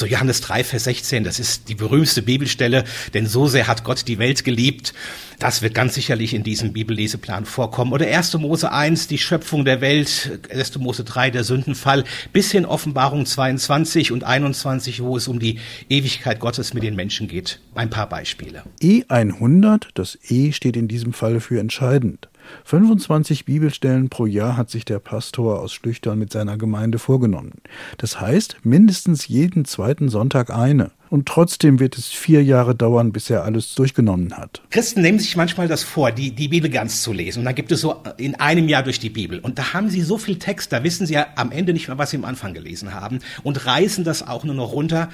Also 0.00 0.14
Johannes 0.14 0.40
3, 0.40 0.64
Vers 0.64 0.84
16, 0.84 1.24
das 1.24 1.38
ist 1.38 1.68
die 1.68 1.74
berühmteste 1.74 2.22
Bibelstelle, 2.22 2.84
denn 3.12 3.26
so 3.26 3.48
sehr 3.48 3.66
hat 3.66 3.84
Gott 3.84 4.08
die 4.08 4.18
Welt 4.18 4.44
geliebt. 4.44 4.94
Das 5.38 5.60
wird 5.60 5.74
ganz 5.74 5.94
sicherlich 5.94 6.32
in 6.32 6.42
diesem 6.42 6.72
Bibelleseplan 6.72 7.44
vorkommen. 7.44 7.92
Oder 7.92 8.06
1. 8.06 8.32
Mose 8.38 8.72
1, 8.72 9.08
die 9.08 9.18
Schöpfung 9.18 9.66
der 9.66 9.82
Welt, 9.82 10.40
1. 10.50 10.78
Mose 10.78 11.04
3, 11.04 11.28
der 11.32 11.44
Sündenfall, 11.44 12.04
bis 12.32 12.50
hin 12.50 12.64
Offenbarung 12.64 13.26
22 13.26 14.10
und 14.10 14.24
21, 14.24 15.02
wo 15.02 15.18
es 15.18 15.28
um 15.28 15.38
die 15.38 15.58
Ewigkeit 15.90 16.40
Gottes 16.40 16.72
mit 16.72 16.82
den 16.82 16.96
Menschen 16.96 17.28
geht. 17.28 17.60
Ein 17.74 17.90
paar 17.90 18.08
Beispiele. 18.08 18.62
E100, 18.80 19.88
das 19.92 20.18
E 20.30 20.52
steht 20.52 20.78
in 20.78 20.88
diesem 20.88 21.12
Falle 21.12 21.40
für 21.40 21.60
entscheidend. 21.60 22.30
25 22.64 23.44
Bibelstellen 23.44 24.08
pro 24.08 24.26
Jahr 24.26 24.56
hat 24.56 24.70
sich 24.70 24.84
der 24.84 24.98
Pastor 24.98 25.60
aus 25.60 25.72
Schlüchtern 25.72 26.18
mit 26.18 26.32
seiner 26.32 26.56
Gemeinde 26.56 26.98
vorgenommen. 26.98 27.52
Das 27.98 28.20
heißt 28.20 28.58
mindestens 28.62 29.28
jeden 29.28 29.64
zweiten 29.64 30.08
Sonntag 30.08 30.50
eine. 30.50 30.92
Und 31.10 31.26
trotzdem 31.26 31.80
wird 31.80 31.98
es 31.98 32.06
vier 32.06 32.44
Jahre 32.44 32.76
dauern, 32.76 33.10
bis 33.10 33.30
er 33.30 33.42
alles 33.42 33.74
durchgenommen 33.74 34.36
hat. 34.36 34.62
Christen 34.70 35.02
nehmen 35.02 35.18
sich 35.18 35.36
manchmal 35.36 35.66
das 35.66 35.82
vor, 35.82 36.12
die, 36.12 36.30
die 36.30 36.46
Bibel 36.46 36.70
ganz 36.70 37.02
zu 37.02 37.12
lesen. 37.12 37.40
Und 37.40 37.46
dann 37.46 37.56
gibt 37.56 37.72
es 37.72 37.80
so 37.80 37.96
in 38.16 38.36
einem 38.36 38.68
Jahr 38.68 38.84
durch 38.84 39.00
die 39.00 39.10
Bibel. 39.10 39.40
Und 39.40 39.58
da 39.58 39.72
haben 39.72 39.90
sie 39.90 40.02
so 40.02 40.18
viel 40.18 40.38
Text, 40.38 40.72
da 40.72 40.84
wissen 40.84 41.06
sie 41.06 41.14
ja 41.14 41.26
am 41.34 41.50
Ende 41.50 41.72
nicht 41.72 41.88
mehr, 41.88 41.98
was 41.98 42.10
sie 42.10 42.16
am 42.16 42.24
Anfang 42.24 42.54
gelesen 42.54 42.94
haben. 42.94 43.18
Und 43.42 43.66
reißen 43.66 44.04
das 44.04 44.26
auch 44.26 44.44
nur 44.44 44.54
noch 44.54 44.72
runter. 44.72 45.08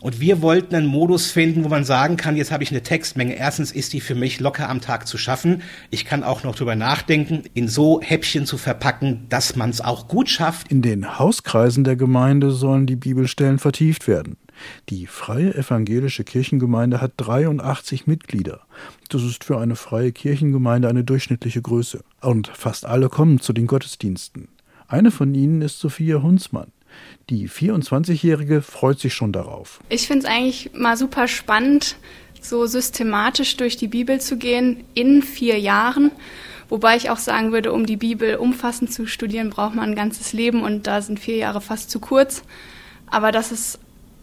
Und 0.00 0.20
wir 0.20 0.42
wollten 0.42 0.74
einen 0.74 0.86
Modus 0.86 1.30
finden, 1.30 1.64
wo 1.64 1.68
man 1.68 1.84
sagen 1.84 2.18
kann, 2.18 2.36
jetzt 2.36 2.52
habe 2.52 2.62
ich 2.62 2.70
eine 2.70 2.82
Textmenge. 2.82 3.34
Erstens 3.34 3.72
ist 3.72 3.94
die 3.94 4.02
für 4.02 4.14
mich 4.14 4.40
locker 4.40 4.68
am 4.68 4.82
Tag 4.82 5.08
zu 5.08 5.16
schaffen. 5.16 5.62
Ich 5.90 6.04
kann 6.04 6.24
auch 6.24 6.44
noch 6.44 6.56
drüber 6.56 6.76
nachdenken, 6.76 7.44
in 7.54 7.68
so 7.68 8.02
Häppchen 8.02 8.44
zu 8.44 8.58
verpacken, 8.58 9.24
dass 9.30 9.56
man 9.56 9.70
es 9.70 9.80
auch 9.80 10.08
gut 10.08 10.28
schafft. 10.28 10.70
In 10.70 10.82
den 10.82 11.18
Hauskreisen 11.18 11.84
der 11.84 11.96
Gemeinde 11.96 12.50
sollen 12.50 12.86
die 12.86 12.96
Bibelstellen 12.96 13.58
vertieft 13.58 14.06
werden. 14.06 14.36
Die 14.88 15.06
Freie 15.06 15.54
Evangelische 15.54 16.24
Kirchengemeinde 16.24 17.00
hat 17.00 17.12
83 17.16 18.06
Mitglieder. 18.06 18.60
Das 19.08 19.22
ist 19.22 19.44
für 19.44 19.58
eine 19.58 19.76
freie 19.76 20.12
Kirchengemeinde 20.12 20.88
eine 20.88 21.04
durchschnittliche 21.04 21.62
Größe. 21.62 22.02
Und 22.20 22.48
fast 22.48 22.86
alle 22.86 23.08
kommen 23.08 23.40
zu 23.40 23.52
den 23.52 23.66
Gottesdiensten. 23.66 24.48
Eine 24.86 25.10
von 25.10 25.34
ihnen 25.34 25.62
ist 25.62 25.78
Sophia 25.80 26.22
Hunzmann. 26.22 26.72
Die 27.30 27.48
24-Jährige 27.48 28.62
freut 28.62 28.98
sich 28.98 29.14
schon 29.14 29.32
darauf. 29.32 29.80
Ich 29.88 30.06
finde 30.06 30.26
es 30.26 30.32
eigentlich 30.32 30.70
mal 30.74 30.96
super 30.96 31.28
spannend, 31.28 31.96
so 32.40 32.66
systematisch 32.66 33.56
durch 33.56 33.76
die 33.76 33.88
Bibel 33.88 34.20
zu 34.20 34.38
gehen 34.38 34.84
in 34.94 35.22
vier 35.22 35.58
Jahren. 35.58 36.10
Wobei 36.68 36.96
ich 36.96 37.10
auch 37.10 37.18
sagen 37.18 37.52
würde, 37.52 37.72
um 37.72 37.86
die 37.86 37.96
Bibel 37.96 38.36
umfassend 38.36 38.92
zu 38.92 39.06
studieren, 39.06 39.50
braucht 39.50 39.74
man 39.74 39.90
ein 39.90 39.96
ganzes 39.96 40.32
Leben 40.32 40.62
und 40.62 40.86
da 40.86 41.00
sind 41.00 41.18
vier 41.18 41.36
Jahre 41.36 41.60
fast 41.60 41.90
zu 41.90 41.98
kurz. 41.98 42.42
Aber 43.06 43.32
das 43.32 43.52
ist 43.52 43.78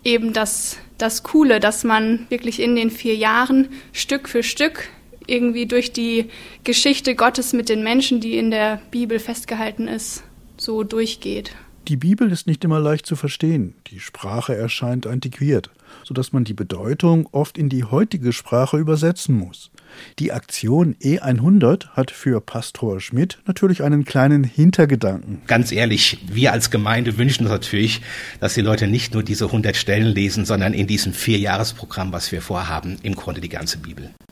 eben 0.06 0.32
das, 0.32 0.78
das 0.98 1.24
Coole, 1.24 1.60
dass 1.60 1.84
man 1.84 2.28
wirklich 2.30 2.62
in 2.62 2.76
den 2.76 2.92
vier 2.92 3.16
Jahren 3.16 3.70
Stück 3.92 4.30
für 4.30 4.44
Stück 4.44 4.88
irgendwie 5.28 5.66
durch 5.66 5.92
die 5.92 6.30
Geschichte 6.64 7.16
Gottes 7.16 7.52
mit 7.52 7.68
den 7.68 7.84
Menschen, 7.84 8.22
die 8.22 8.38
in 8.38 8.52
der 8.52 8.80
Bibel 8.92 9.20
festgehalten 9.20 9.88
ist, 9.88 10.24
so 10.58 10.84
durchgeht. 10.84 11.52
Die 11.88 11.98
Bibel 11.98 12.32
ist 12.32 12.48
nicht 12.48 12.64
immer 12.64 12.80
leicht 12.80 13.06
zu 13.06 13.16
verstehen. 13.16 13.76
Die 13.92 14.00
Sprache 14.00 14.56
erscheint 14.56 15.06
antiquiert, 15.06 15.70
sodass 16.04 16.34
man 16.34 16.44
die 16.44 16.56
Bedeutung 16.56 17.30
oft 17.32 17.60
in 17.60 17.70
die 17.70 17.84
heutige 17.84 18.34
Sprache 18.34 18.78
übersetzen 18.78 19.36
muss. 19.36 19.70
Die 20.18 20.32
Aktion 20.32 20.96
E100 20.96 21.90
hat 21.90 22.10
für 22.10 22.42
Pastor 22.42 23.00
Schmidt 23.00 23.38
natürlich 23.46 23.84
einen 23.84 24.04
kleinen 24.04 24.44
Hintergedanken. 24.44 25.44
Ganz 25.46 25.72
ehrlich, 25.72 26.18
wir 26.28 26.54
als 26.54 26.72
Gemeinde 26.72 27.20
wünschen 27.20 27.44
uns 27.44 27.52
natürlich, 27.52 28.02
dass 28.40 28.56
die 28.56 28.62
Leute 28.62 28.88
nicht 28.88 29.14
nur 29.14 29.22
diese 29.22 29.46
100 29.46 29.76
Stellen 29.76 30.08
lesen, 30.08 30.44
sondern 30.46 30.74
in 30.74 30.88
diesem 30.88 31.14
Vierjahresprogramm, 31.14 32.12
was 32.12 32.32
wir 32.32 32.42
vorhaben, 32.42 32.98
im 33.04 33.14
Grunde 33.14 33.42
die 33.42 33.50
ganze 33.50 33.78
Bibel. 33.78 34.10